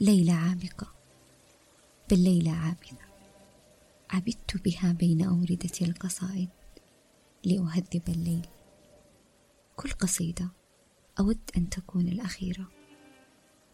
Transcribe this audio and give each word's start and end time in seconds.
ليلة 0.00 0.32
عابقة. 0.32 0.94
بل 2.10 2.18
ليلة 2.18 2.50
عابدة 2.50 3.08
عبدت 4.10 4.56
بها 4.64 4.92
بين 4.92 5.24
أوردة 5.24 5.70
القصائد 5.82 6.48
لأهذب 7.44 8.02
الليل. 8.08 8.46
كل 9.76 9.90
قصيدة 9.90 10.48
أود 11.20 11.40
أن 11.56 11.68
تكون 11.70 12.08
الأخيرة. 12.08 12.68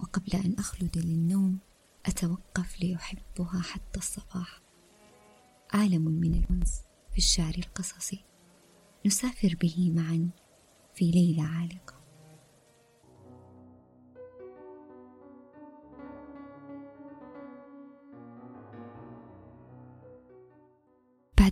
وقبل 0.00 0.32
أن 0.44 0.54
أخلد 0.58 0.98
للنوم 0.98 1.58
أتوقف 2.06 2.82
لأحبها 2.82 3.60
حتى 3.62 3.98
الصباح. 3.98 4.60
عالم 5.72 6.04
من 6.04 6.34
الأنس 6.34 6.82
في 7.12 7.18
الشعر 7.18 7.54
القصصي. 7.58 8.24
نسافر 9.06 9.56
به 9.60 9.92
معا 9.94 10.28
في 10.94 11.10
ليلة 11.10 11.42
عالقة. 11.42 11.93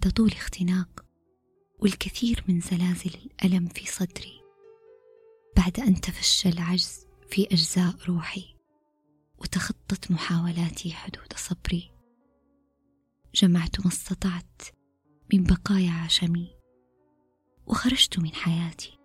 بعد 0.03 0.13
طول 0.13 0.33
اختناق 0.33 1.05
والكثير 1.79 2.45
من 2.49 2.61
زلازل 2.61 3.11
الألم 3.15 3.69
في 3.69 3.87
صدري 3.87 4.43
بعد 5.57 5.81
أن 5.81 6.01
تفشى 6.01 6.49
العجز 6.49 7.07
في 7.29 7.47
أجزاء 7.47 7.95
روحي 8.09 8.57
وتخطت 9.39 10.11
محاولاتي 10.11 10.93
حدود 10.93 11.33
صبري. 11.37 11.91
جمعت 13.35 13.81
ما 13.81 13.93
استطعت 13.93 14.63
من 15.33 15.45
بقايا 15.45 15.91
عشمي 15.91 16.57
وخرجت 17.67 18.19
من 18.19 18.35
حياتي. 18.35 18.99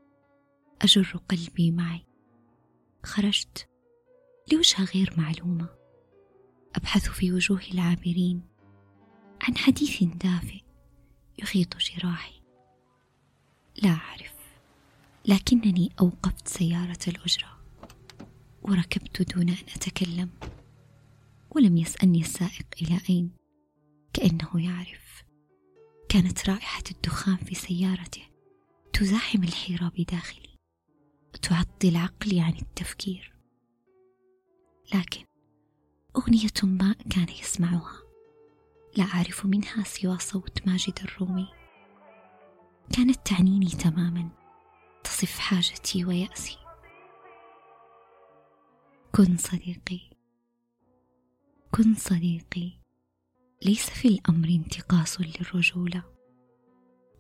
أجر 0.82 1.20
قلبي 1.30 1.72
معي. 1.72 2.06
خرجت 3.04 3.70
لوجهة 4.52 4.84
غير 4.84 5.14
معلومة. 5.18 5.70
أبحث 6.76 7.10
في 7.10 7.34
وجوه 7.34 7.62
العابرين 7.74 8.42
عن 9.42 9.58
حديث 9.58 10.04
دافئ. 10.04 10.67
يغيط 11.40 11.78
جراحي. 11.78 12.42
لا 13.84 13.90
أعرف 13.90 14.34
لكنني 15.26 15.92
أوقفت 16.00 16.48
سيارة 16.48 17.00
الأجرة 17.08 17.58
وركبت 18.62 19.34
دون 19.36 19.50
أن 19.50 19.66
أتكلم 19.76 20.30
ولم 21.52 21.78
يسألني 21.78 22.22
السائق 22.22 22.66
إلى 22.82 23.02
أين. 23.10 23.32
كأنه 24.14 24.50
يعرف 24.56 25.24
كانت 26.10 26.50
رائحة 26.50 26.84
الدخان 26.92 27.38
في 27.38 27.56
سيارته 27.56 28.24
تزاحم 28.94 29.44
الحيرة 29.44 29.92
بداخلي 29.98 30.58
وتعطل 31.34 31.96
عقلي 31.96 32.42
عن 32.42 32.54
التفكير. 32.54 33.34
لكن 34.96 35.26
أغنية 36.16 36.50
ما 36.64 36.96
كان 37.10 37.28
يسمعها. 37.30 38.07
لا 38.98 39.04
أعرف 39.04 39.46
منها 39.46 39.84
سوى 39.84 40.18
صوت 40.18 40.68
ماجد 40.68 41.00
الرومي. 41.04 41.48
كانت 42.94 43.28
تعنيني 43.28 43.66
تماما. 43.66 44.30
تصف 45.04 45.40
حاجتي 45.40 46.06
ويأسي. 46.06 46.58
كن 49.16 49.38
صديقي. 49.38 50.00
كن 51.72 51.96
صديقي. 51.96 52.72
ليس 53.66 53.90
في 53.90 54.08
الأمر 54.08 54.48
انتقاص 54.48 55.22
للرجولة. 55.22 56.04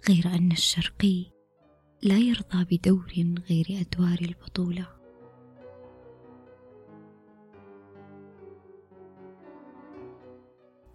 غير 0.09 0.27
أن 0.27 0.51
الشرقي 0.51 1.31
لا 2.03 2.17
يرضى 2.17 2.77
بدور 2.77 3.13
غير 3.49 3.65
أدوار 3.69 4.17
البطولة. 4.21 4.96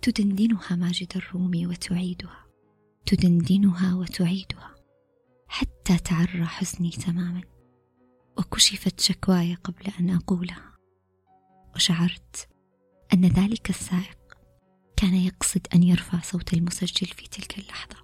تدندنها 0.03 0.77
ماجد 0.77 1.13
الرومي 1.17 1.67
وتعيدها. 1.67 2.47
تدندنها 3.07 3.95
وتعيدها. 3.95 4.75
حتى 5.49 5.99
تعرى 5.99 6.45
حزني 6.45 6.91
تماما. 6.91 7.43
وكشفت 8.39 9.01
شكواي 9.01 9.55
قبل 9.55 9.93
أن 10.01 10.11
أقولها. 10.11 10.73
وشعرت 11.75 12.49
أن 13.13 13.25
ذلك 13.25 13.71
السائق 13.71 14.19
كان 14.97 15.15
يقصد 15.15 15.67
أن 15.75 15.83
يرفع 15.83 16.21
صوت 16.21 16.53
المسجل 16.55 17.07
في 17.07 17.29
تلك 17.29 17.59
اللحظة. 17.59 17.97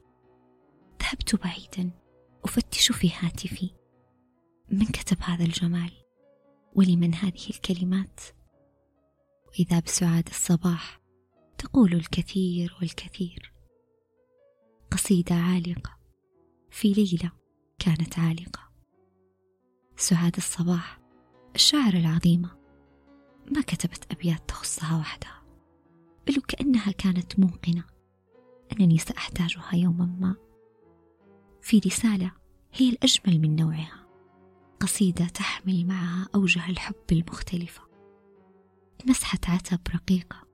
ذهبت 1.03 1.35
بعيدا 1.35 1.91
أفتش 2.45 2.93
في 2.93 3.13
هاتفي. 3.21 3.71
من 4.71 4.87
كتب 4.87 5.17
هذا 5.21 5.45
الجمال؟ 5.45 5.93
ولمن 6.75 7.15
هذه 7.15 7.51
الكلمات؟ 7.51 8.21
وإذا 9.49 9.81
بسعاد 9.81 10.29
الصباح 10.29 11.08
تقول 11.59 11.93
الكثير 11.93 12.77
والكثير. 12.81 13.53
قصيدة 14.91 15.35
عالقة. 15.35 15.99
في 16.71 16.93
ليله 16.93 17.33
كانت 17.79 18.19
عالقة. 18.19 18.71
سعاد 19.97 20.37
الصباح 20.37 21.01
الشاعر 21.55 21.95
العظيمة 21.95 22.59
ما 23.53 23.61
كتبت 23.61 24.13
أبيات 24.13 24.49
تخصها 24.49 24.99
وحدها 24.99 25.43
بل 26.27 26.39
وكانها 26.39 26.93
كانت 26.93 27.39
موقنة. 27.39 27.85
أنني 28.73 28.99
سأحتاجها 28.99 29.75
يوما 29.75 30.07
ما. 30.07 30.37
في 31.63 31.79
رسالة 31.87 32.33
هي 32.73 32.89
الأجمل 32.89 33.41
من 33.41 33.57
نوعها. 33.57 34.07
قصيدة 34.81 35.27
تحمل 35.27 35.87
معها 35.87 36.29
أوجه 36.35 36.71
الحب 36.71 37.05
المختلفة. 37.13 37.83
مسحه 39.07 39.39
عتب 39.49 39.81
رقيقة. 39.95 40.48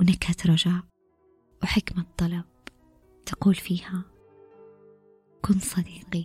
ونكهة 0.00 0.36
رجاء 0.46 0.82
وحكمة 1.62 2.06
طلب 2.18 2.44
تقول 3.26 3.54
فيها 3.54 4.04
كن 5.42 5.58
صديقي. 5.58 6.24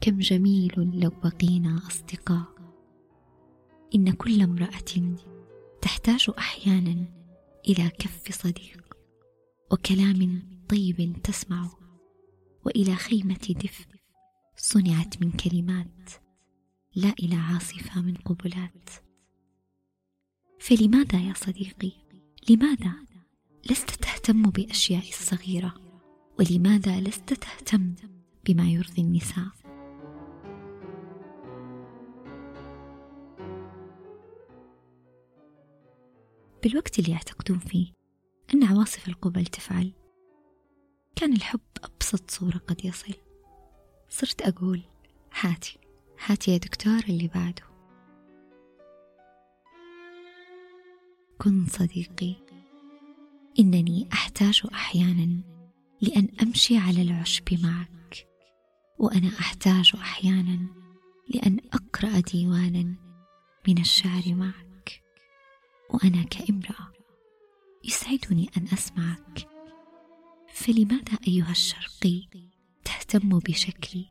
كم 0.00 0.18
جميل 0.18 1.00
لو 1.00 1.10
بقينا 1.10 1.80
أصدقاء. 1.86 2.46
إن 3.94 4.12
كل 4.12 4.42
امرأة 4.42 5.16
تحتاج 5.82 6.30
أحيانا 6.38 7.06
إلى 7.68 7.90
كف 7.90 8.32
صديق 8.32 8.96
وكلام 9.72 10.42
طيب 10.68 11.22
تسمعه 11.24 11.78
وإلى 12.64 12.94
خيمة 12.94 13.54
دفء 13.64 13.86
صنعت 14.56 15.22
من 15.22 15.32
كلمات 15.32 16.10
لا 16.96 17.14
إلى 17.22 17.34
عاصفة 17.34 18.00
من 18.00 18.14
قبلات. 18.14 18.90
فلماذا 20.60 21.20
يا 21.20 21.34
صديقي؟ 21.34 22.07
لماذا 22.50 22.92
لست 23.70 23.90
تهتم 23.90 24.42
بأشياء 24.42 25.08
الصغيره 25.08 25.74
ولماذا 26.38 27.00
لست 27.00 27.34
تهتم 27.34 27.94
بما 28.46 28.68
يرضي 28.68 29.02
النساء؟ 29.02 29.48
بالوقت 36.62 36.98
اللي 36.98 37.10
يعتقدون 37.12 37.58
فيه 37.58 37.92
أن 38.54 38.64
عواصف 38.64 39.08
القبل 39.08 39.46
تفعل. 39.46 39.92
كان 41.16 41.32
الحب 41.32 41.60
أبسط 41.84 42.30
صورة 42.30 42.58
قد 42.58 42.84
يصل. 42.84 43.14
صرت 44.08 44.42
أقول 44.42 44.82
هاتي 45.40 45.78
هاتي 46.26 46.50
يا 46.50 46.56
دكتور 46.56 46.98
اللي 47.08 47.28
بعده. 47.34 47.67
كن 51.38 51.66
صديقي. 51.66 52.34
إنني 53.58 54.08
أحتاج 54.12 54.62
أحيانا 54.72 55.40
لأن 56.00 56.28
أمشي 56.42 56.76
على 56.76 57.02
العشب 57.02 57.62
معك. 57.62 58.26
وأنا 58.98 59.28
أحتاج 59.28 59.92
أحيانا 59.94 60.66
لأن 61.28 61.60
أقرأ 61.72 62.20
ديوانا 62.20 62.94
من 63.68 63.78
الشعر 63.78 64.22
معك. 64.26 65.02
وأنا 65.90 66.22
كامرأة 66.22 66.92
يسعدني 67.84 68.50
أن 68.56 68.68
أسمعك. 68.72 69.48
فلماذا 70.52 71.18
أيها 71.28 71.50
الشرقي 71.50 72.28
تهتم 72.84 73.38
بشكلي؟ 73.38 74.06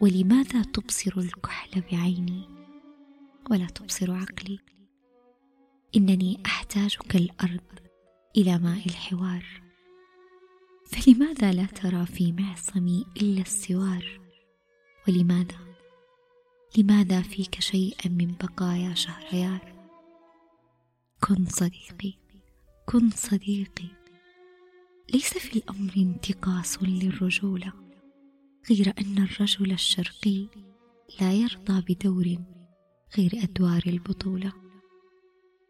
ولماذا 0.00 0.62
تبصر 0.62 1.12
الكحل 1.18 1.80
بعيني؟ 1.92 2.48
ولا 3.50 3.66
تبصر 3.66 4.12
عقلي؟ 4.12 4.58
إنني 5.96 6.38
احتاج 6.46 6.96
كالارض 6.96 7.60
إلى 8.36 8.58
ماء 8.58 8.86
الحوار. 8.86 9.44
فلماذا 10.86 11.52
لا 11.52 11.66
ترى 11.66 12.06
في 12.06 12.32
معصمي 12.32 13.06
إلا 13.16 13.40
السوار؟ 13.40 14.20
ولماذا؟ 15.08 15.58
لماذا 16.78 17.22
فيك 17.22 17.60
شيئا 17.60 18.08
من 18.08 18.34
بقايا 18.40 18.94
شهريار؟ 18.94 19.72
كن 21.20 21.46
صديقي 21.46 22.14
كن 22.86 23.10
صديقي. 23.10 23.88
ليس 25.14 25.38
في 25.38 25.56
الأمر 25.56 25.92
انتقاص 25.96 26.82
للرجوله 26.82 27.72
غير 28.70 28.94
أن 29.00 29.18
الرجل 29.18 29.72
الشرقي 29.72 30.46
لا 31.20 31.32
يرضى 31.32 31.94
بدور 31.94 32.36
غير 33.18 33.30
أدوار 33.42 33.82
البطولة. 33.86 34.65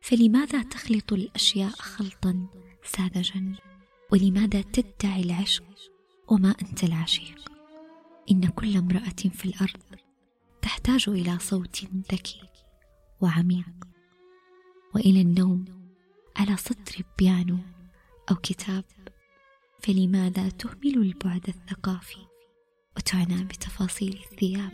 فلماذا 0.07 0.63
تخلط 0.63 1.13
الأشياء 1.13 1.71
خلطا 1.71 2.47
ساذجا؟ 2.85 3.55
ولماذا 4.13 4.63
تدعي 4.63 5.23
العشق 5.23 5.65
وما 6.29 6.55
أنت 6.63 6.85
العشيق؟ 6.85 7.53
إن 8.31 8.47
كل 8.49 8.77
امرأة 8.77 9.31
في 9.33 9.45
الأرض 9.45 9.83
تحتاج 10.63 11.09
إلى 11.09 11.39
صوت 11.39 11.85
ذكي 12.13 12.41
وعميق. 13.21 13.75
وإلى 14.95 15.21
النوم 15.21 15.65
على 16.37 16.57
سطر 16.57 17.03
بيانو 17.19 17.59
أو 18.31 18.37
كتاب. 18.37 18.85
فلماذا 19.83 20.49
تهمل 20.49 20.99
البعد 20.99 21.49
الثقافي 21.49 22.27
وتعنى 22.97 23.45
بتفاصيل 23.45 24.21
الثياب؟ 24.31 24.73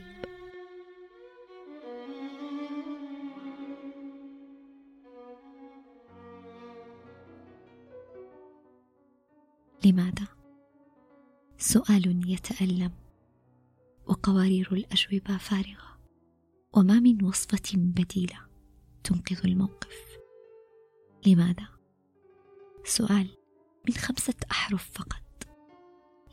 لماذا؟ 9.85 10.29
سؤال 11.59 12.31
يتألم 12.31 12.93
وقوارير 14.07 14.73
الأجوبة 14.73 15.37
فارغة 15.37 15.99
وما 16.73 17.01
من 17.01 17.25
وصفة 17.25 17.73
بديلة 17.75 18.39
تنقذ 19.05 19.41
الموقف؟ 19.45 20.19
لماذا؟ 21.27 21.69
سؤال 22.85 23.29
من 23.89 23.95
خمسة 23.95 24.35
أحرف 24.51 24.91
فقط. 24.91 25.49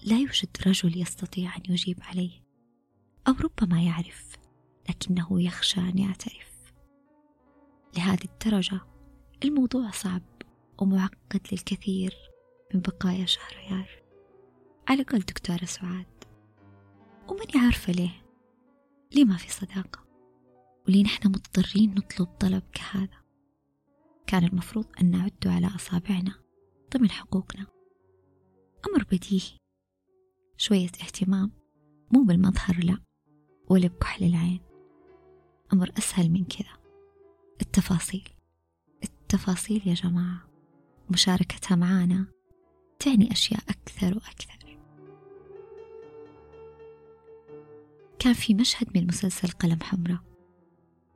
لا 0.03 0.19
يوجد 0.19 0.49
رجل 0.67 1.01
يستطيع 1.01 1.55
أن 1.55 1.61
يجيب 1.69 1.97
عليه 2.01 2.43
أو 3.27 3.33
ربما 3.33 3.81
يعرف 3.81 4.35
لكنه 4.89 5.41
يخشى 5.41 5.79
أن 5.79 5.97
يعترف. 5.97 6.73
لهذه 7.97 8.25
الدرجة 8.25 8.81
الموضوع 9.43 9.91
صعب 9.91 10.21
ومعقد 10.81 11.41
للكثير. 11.51 12.28
من 12.73 12.79
بقايا 12.81 13.25
شهريار 13.25 13.89
على 14.87 15.03
قول 15.03 15.19
دكتورة 15.19 15.65
سعاد. 15.65 16.23
وماني 17.27 17.65
عارفة 17.65 17.93
ليه. 17.93 18.25
ليه 19.15 19.25
ما 19.25 19.37
في 19.37 19.51
صداقة؟ 19.51 20.05
وليه 20.87 21.03
نحن 21.03 21.27
مضطرين 21.27 21.95
نطلب 21.95 22.27
طلب 22.27 22.63
كهذا؟ 22.73 23.23
كان 24.27 24.43
المفروض 24.43 24.85
أن 25.01 25.11
نعد 25.11 25.47
على 25.47 25.67
أصابعنا 25.67 26.33
ضمن 26.93 27.11
حقوقنا. 27.11 27.65
أمر 28.89 29.03
بديهي. 29.11 29.57
شوية 30.57 30.85
اهتمام 30.85 31.51
مو 32.13 32.23
بالمظهر 32.23 32.83
لا 32.83 32.97
ولا 33.69 33.87
بكحل 33.87 34.25
العين. 34.25 34.61
أمر 35.73 35.91
أسهل 35.97 36.29
من 36.31 36.45
كذا. 36.45 36.77
التفاصيل. 37.61 38.29
التفاصيل 39.03 39.87
يا 39.87 39.93
جماعة. 39.93 40.49
مشاركتها 41.09 41.75
معانا 41.75 42.38
تعني 42.99 43.31
أشياء 43.31 43.59
أكثر 43.69 44.05
وأكثر. 44.15 44.77
كان 48.19 48.33
في 48.33 48.53
مشهد 48.53 48.97
من 48.97 49.07
مسلسل 49.07 49.47
قلم 49.47 49.79
حمراء. 49.83 50.19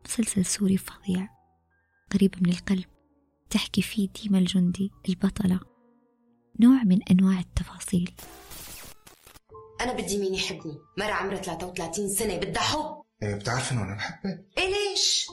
مسلسل 0.06 0.45
سوري 0.45 0.77
فظيع 0.77 1.30
قريب 2.13 2.35
من 2.41 2.50
القلب 2.50 2.85
تحكي 3.50 3.81
فيه 3.81 4.09
ديما 4.09 4.38
الجندي 4.38 4.91
البطلة 5.09 5.59
نوع 6.59 6.83
من 6.83 7.00
أنواع 7.12 7.39
التفاصيل. 7.39 8.15
أنا 9.81 9.94
بدي 9.94 10.18
مين 10.18 10.33
يحبني؟ 10.33 10.77
مرة 10.97 11.12
عمرها 11.12 11.41
33 11.41 12.09
سنة 12.09 12.38
بدها 12.38 12.62
حب 12.63 13.03
إيه 13.24 13.36
بتعرف 13.36 13.71
إنه 13.71 13.81
أنا 13.83 13.95
بحبك 13.95 14.45
إيه 14.57 14.68
ليش؟ 14.68 15.27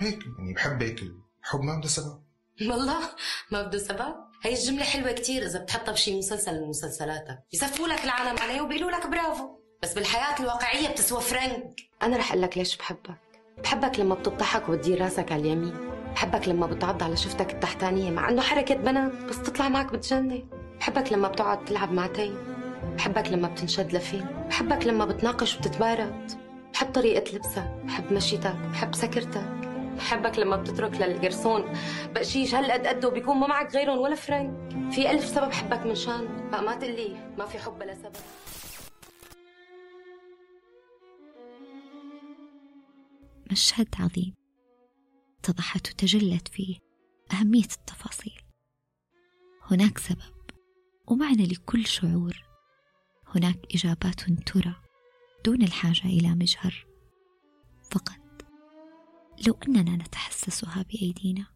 هيك 0.00 0.18
يعني 0.38 0.54
بحبك 0.54 1.02
الحب 1.02 1.60
ما 1.60 1.78
بده 1.78 1.88
سبب. 1.88 2.22
والله 2.60 3.10
ما 3.52 3.62
بده 3.62 3.78
سبب؟ 3.78 4.14
هي 4.42 4.52
الجملة 4.52 4.84
حلوة 4.84 5.12
كتير 5.12 5.42
إذا 5.46 5.58
بتحطها 5.58 5.92
بشي 5.92 6.18
مسلسل 6.18 6.60
من 6.60 6.68
مسلسلاتك 6.68 7.38
يزفوا 7.52 7.88
لك 7.88 8.04
العالم 8.04 8.38
عليه 8.38 8.60
وبيقولوا 8.60 8.90
لك 8.90 9.06
برافو. 9.06 9.48
بس 9.82 9.94
بالحياة 9.94 10.40
الواقعية 10.40 10.88
بتسوى 10.88 11.20
فرنك. 11.20 11.80
أنا 12.02 12.16
رح 12.16 12.30
أقول 12.32 12.42
لك 12.42 12.58
ليش 12.58 12.76
بحبك. 12.76 13.16
بحبك 13.62 14.00
لما 14.00 14.14
بتضحك 14.14 14.68
وتدير 14.68 15.00
راسك 15.02 15.32
على 15.32 15.42
اليمين. 15.42 15.74
بحبك 16.14 16.48
لما 16.48 16.66
بتعض 16.66 17.02
على 17.02 17.16
شفتك 17.16 17.52
التحتانية 17.52 18.10
مع 18.10 18.28
إنه 18.28 18.42
حركة 18.42 18.74
بنات 18.74 19.12
بس 19.12 19.42
تطلع 19.42 19.68
معك 19.68 19.92
بتجنن. 19.92 20.48
بحبك 20.80 21.12
لما 21.12 21.28
بتقعد 21.28 21.64
تلعب 21.64 21.92
مع 21.92 22.06
تي 22.06 22.34
بحبك 22.96 23.28
لما 23.28 23.48
بتنشد 23.48 23.92
لفيلم 23.92 24.46
بحبك 24.48 24.86
لما 24.86 25.04
بتناقش 25.04 25.56
وبتتبارد 25.56 26.32
بحب 26.72 26.92
طريقة 26.92 27.36
لبسك. 27.36 27.70
بحب 27.84 28.12
مشيتك. 28.12 28.56
بحب 28.72 28.94
سكرتك. 28.94 29.57
بحبك 29.98 30.38
لما 30.38 30.56
بتترك 30.56 31.00
للقرصون 31.00 31.72
بقشيش 32.14 32.54
هالقد 32.54 32.86
قده 32.86 33.08
بيكون 33.08 33.36
ما 33.36 33.46
معك 33.46 33.74
غيرهم 33.74 33.98
ولا 33.98 34.14
فرنك 34.14 34.92
في 34.92 35.10
ألف 35.10 35.24
سبب 35.24 35.52
حبك 35.52 35.86
من 35.86 35.94
شان. 35.94 36.50
بقى 36.50 36.62
ما 36.62 36.74
تقلي 36.74 37.34
ما 37.38 37.46
في 37.46 37.58
حب 37.58 37.78
بلا 37.78 37.94
سبب. 37.94 38.12
مشهد 43.52 43.88
عظيم 43.98 44.34
اتضحت 45.38 45.90
وتجلت 45.90 46.48
فيه 46.48 46.78
أهمية 47.32 47.62
التفاصيل. 47.78 48.40
هناك 49.70 49.98
سبب 49.98 50.34
ومعنى 51.06 51.46
لكل 51.46 51.86
شعور. 51.86 52.42
هناك 53.34 53.58
إجابات 53.74 54.20
ترى 54.46 54.74
دون 55.44 55.62
الحاجة 55.62 56.04
إلى 56.04 56.28
مجهر. 56.28 56.86
فقط 57.90 58.27
لو 59.46 59.58
أننا 59.68 59.96
نتحسسها 59.96 60.82
بأيدينا. 60.82 61.46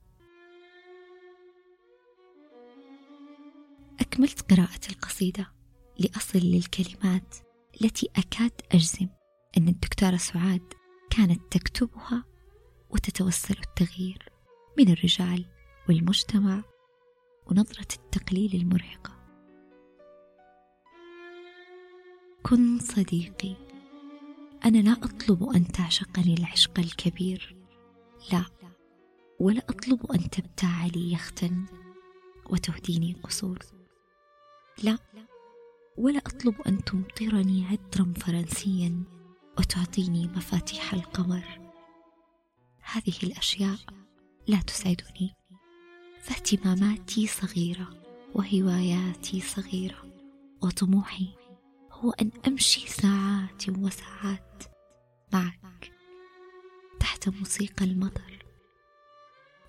أكملت 4.01 4.53
قراءة 4.53 4.81
القصيدة 4.91 5.53
لأصل 5.99 6.39
للكلمات 6.39 7.37
التي 7.83 8.09
أكاد 8.17 8.53
أجزم 8.73 9.09
أن 9.59 9.69
الدكتورة 9.69 10.17
سعاد 10.17 10.73
كانت 11.11 11.41
تكتبها 11.51 12.25
وتتوسل 12.91 13.57
التغيير 13.59 14.29
من 14.79 14.93
الرجال 14.93 15.47
والمجتمع 15.89 16.63
ونظرة 17.47 17.89
التقليل 17.97 18.55
المرهقة. 18.55 19.13
كن 22.43 22.79
صديقي 22.79 23.57
أنا 24.65 24.79
لا 24.79 24.93
أطلب 24.93 25.43
أن 25.43 25.69
تعشقني 25.69 26.35
العشق 26.35 26.79
الكبير. 26.79 27.62
لا 28.33 28.45
ولا 29.41 29.63
أطلب 29.69 30.13
أن 30.13 30.31
تبتاع 30.31 30.87
لي 30.87 31.13
يختا 31.13 31.67
وتهديني 32.51 33.17
قصور 33.23 33.59
لا 34.83 34.99
ولا 35.99 36.19
أطلب 36.19 36.61
أن 36.61 36.85
تمطرني 36.85 37.67
عطرا 37.67 38.13
فرنسيا 38.17 39.03
وتعطيني 39.59 40.27
مفاتيح 40.27 40.95
القمر. 40.95 41.45
هذه 42.83 43.15
الأشياء 43.23 43.79
لا 44.47 44.61
تسعدني. 44.61 45.35
فاهتماماتي 46.23 47.27
صغيرة 47.27 47.91
وهواياتي 48.35 49.41
صغيرة 49.41 50.05
وطموحي 50.63 51.29
هو 51.93 52.11
أن 52.11 52.31
أمشي 52.47 52.89
ساعات 52.89 53.69
وساعات 53.69 54.65
تحت 57.23 57.35
موسيقى 57.35 57.85
المطر. 57.85 58.45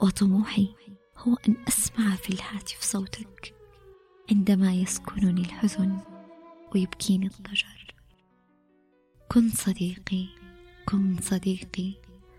وطموحي 0.01 0.75
هو 1.17 1.35
أن 1.47 1.55
أسمع 1.67 2.15
في 2.15 2.29
الهاتف 2.29 2.81
صوتك 2.81 3.55
عندما 4.31 4.73
يسكنني 4.73 5.41
الحزن 5.41 5.99
ويبكيني 6.75 7.25
الضجر. 7.25 7.95
كن 9.31 9.49
صديقي 9.49 10.25
كن 10.85 11.17
صديقي 11.21 11.93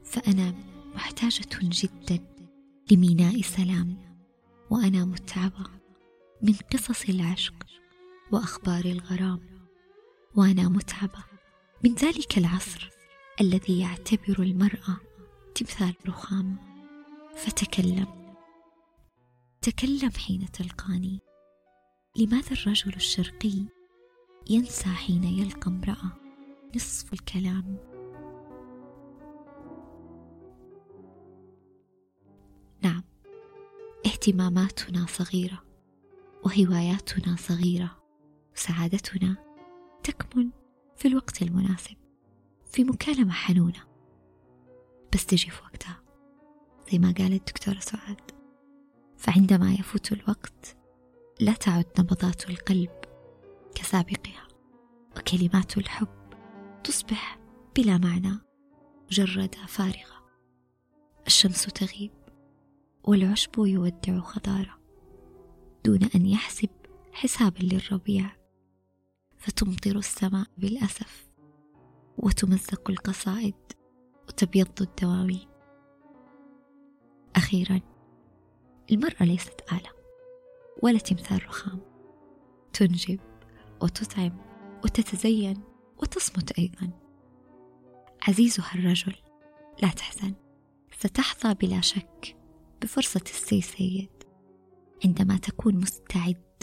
فأنا 0.05 0.55
محتاجة 0.95 1.59
جدا 1.63 2.19
لميناء 2.91 3.41
سلام 3.43 4.19
وأنا 4.71 5.05
متعبة 5.05 5.67
من 6.43 6.55
قصص 6.55 7.09
العشق 7.09 7.67
وأخبار 8.33 8.85
الغرام 8.85 9.41
وأنا 10.35 10.69
متعبة 10.69 11.25
من 11.85 11.95
ذلك 11.95 12.39
العصر. 12.39 12.94
الذي 13.41 13.81
يعتبر 13.81 14.43
المرأة 14.43 14.97
تمثال 15.55 15.95
رخام. 16.07 16.57
فتكلم. 17.37 18.37
تكلم 19.63 20.11
حين 20.11 20.51
تلقاني. 20.53 21.21
لماذا 22.17 22.53
الرجل 22.53 22.95
الشرقي 22.95 23.65
ينسى 24.51 24.89
حين 24.89 25.25
يلقى 25.25 25.71
امرأة؟ 25.71 26.13
نصف 26.77 27.13
الكلام. 27.13 27.77
نعم. 32.83 33.03
اهتماماتنا 34.07 35.07
صغيرة 35.07 35.65
وهواياتنا 36.45 37.37
صغيرة. 37.37 38.03
وسعادتنا 38.57 39.37
تكمن 40.03 40.51
في 40.97 41.09
الوقت 41.09 41.43
المناسب. 41.43 42.04
في 42.75 42.85
مكالمة 42.85 43.33
حنونة. 43.33 43.85
بس 45.13 45.27
تجي 45.27 45.51
في 45.51 45.63
وقتها. 45.63 46.03
زي 46.93 46.99
ما 46.99 47.15
قالت 47.19 47.49
الدكتورة 47.49 47.79
سعاد. 47.79 48.31
فعندما 49.17 49.73
يفوت 49.73 50.13
الوقت 50.13 50.77
لا 51.41 51.53
تعد 51.53 51.87
نبضات 51.99 52.51
القلب 52.51 52.91
كسابقها 53.75 54.49
وكلمات 55.17 55.79
الحب 55.79 56.33
تصبح 56.85 57.39
بلا 57.77 57.99
معنى 57.99 58.39
مجردة 59.11 59.67
فارغة. 59.67 60.25
الشمس 61.27 61.65
تغيب 61.65 62.13
والعشب 63.05 63.59
يودع 63.59 64.21
خضارة 64.21 64.79
دون 65.85 66.05
أن 66.15 66.27
يحسب 66.27 66.71
حسابا 67.13 67.59
للربيع 67.59 68.37
فتمطر 69.39 69.97
السماء 69.97 70.47
بالأسف. 70.59 71.34
وتمزق 72.19 72.91
القصائد 72.91 73.55
وتبيض 74.29 74.83
الدواوين 74.83 75.49
أخيرا 77.37 77.81
المرأة 78.93 79.25
ليست 79.25 79.61
آلة 79.73 79.91
ولا 80.83 80.99
تمثال 80.99 81.49
رخام. 81.49 81.81
تنجب 82.73 83.21
وتطعم 83.83 84.37
وتتزين 84.85 85.63
وتصمت 85.99 86.59
أيضا. 86.59 86.91
عزيزها 88.29 88.75
الرجل 88.75 89.15
لا 89.83 89.89
تحزن. 89.89 90.35
ستحظى 90.99 91.55
بلا 91.55 91.81
شك 91.81 92.37
بفرصة 92.83 93.25
السي 93.27 93.61
سيد. 93.61 94.11
عندما 95.05 95.37
تكون 95.37 95.77
مستعد 95.77 96.63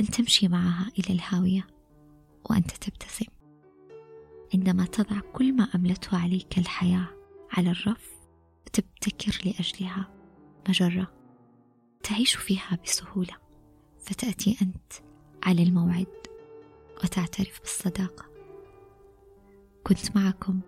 أن 0.00 0.06
تمشي 0.06 0.48
معها 0.48 0.92
إلى 0.98 1.14
الهاوية 1.14 1.66
وأنت 2.50 2.70
تبتسم. 2.70 3.39
عندما 4.54 4.84
تضع 4.84 5.20
كل 5.32 5.56
ما 5.56 5.64
أملته 5.74 6.18
عليك 6.18 6.58
الحياة 6.58 7.08
على 7.52 7.70
الرف 7.70 8.10
وتبتكر 8.66 9.38
لأجلها 9.44 10.10
مجرة 10.68 11.12
تعيش 12.02 12.34
فيها 12.34 12.78
بسهولة 12.84 13.34
فتأتي 14.00 14.56
أنت 14.62 14.92
على 15.42 15.62
الموعد 15.62 16.06
وتعترف 17.04 17.60
بالصداقة. 17.60 18.24
كنت 19.86 20.16
معكم 20.16 20.60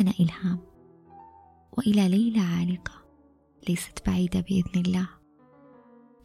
أنا 0.00 0.12
إلهام 0.20 0.58
وإلى 1.72 2.08
ليلة 2.08 2.42
عالقة 2.42 3.04
ليست 3.68 4.06
بعيدة 4.06 4.40
بإذن 4.40 4.80
الله. 4.86 5.08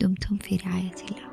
دمتم 0.02 0.38
في 0.38 0.56
رعاية 0.56 0.96
الله. 1.12 1.31